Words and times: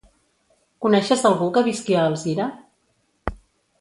Coneixes 0.85 1.21
algú 1.31 1.49
que 1.57 1.63
visqui 1.69 1.99
a 1.99 2.07
Alzira? 2.13 2.49